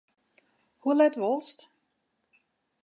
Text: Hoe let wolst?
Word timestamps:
Hoe 0.81 0.95
let 0.97 1.15
wolst? 1.21 1.59